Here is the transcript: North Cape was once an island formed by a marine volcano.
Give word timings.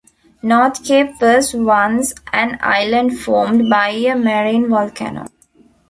North 0.41 0.83
Cape 0.83 1.21
was 1.21 1.53
once 1.53 2.11
an 2.33 2.57
island 2.63 3.19
formed 3.19 3.69
by 3.69 3.89
a 3.89 4.15
marine 4.15 4.67
volcano. 4.67 5.27